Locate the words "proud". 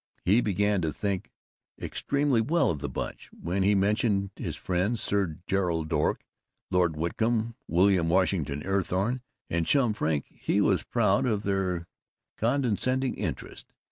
10.81-11.27